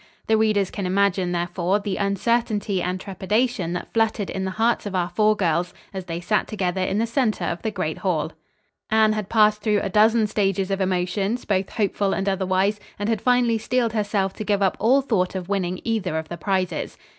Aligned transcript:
The 0.25 0.35
readers 0.35 0.71
can 0.71 0.87
imagine, 0.87 1.31
therefore, 1.31 1.79
the 1.79 1.97
uncertainty 1.97 2.81
and 2.81 2.99
trepidation 2.99 3.73
that 3.73 3.93
fluttered 3.93 4.31
in 4.31 4.45
the 4.45 4.49
hearts 4.57 4.87
of 4.87 4.95
our 4.95 5.09
four 5.09 5.35
girls 5.35 5.75
as 5.93 6.05
they 6.05 6.19
sat 6.19 6.47
together 6.47 6.81
in 6.81 6.97
the 6.97 7.05
center 7.05 7.45
of 7.45 7.61
the 7.61 7.69
great 7.69 7.99
hall. 7.99 8.31
Anne 8.89 9.13
had 9.13 9.29
passed 9.29 9.61
through 9.61 9.81
a 9.81 9.89
dozen 9.89 10.25
stages 10.25 10.71
of 10.71 10.81
emotions, 10.81 11.45
both 11.45 11.69
hopeful 11.69 12.13
and 12.13 12.27
otherwise, 12.27 12.79
and 12.97 13.09
had 13.09 13.21
finally 13.21 13.59
steeled 13.59 13.93
herself 13.93 14.33
to 14.37 14.43
give 14.43 14.63
up 14.63 14.75
all 14.79 15.01
thought 15.03 15.35
of 15.35 15.49
winning 15.49 15.79
either 15.83 16.17
of 16.17 16.29
the 16.29 16.37
prizes. 16.37 16.97